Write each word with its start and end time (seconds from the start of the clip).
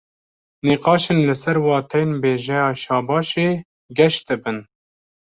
Nîqaşên 0.67 1.19
li 1.27 1.35
ser 1.41 1.57
wateyên 1.65 2.11
bêjeya 2.21 2.65
"şabaş"ê 2.81 3.49
geş 3.97 4.15
dibin 4.27 4.57